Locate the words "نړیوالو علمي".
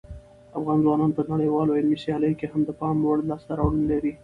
1.31-1.97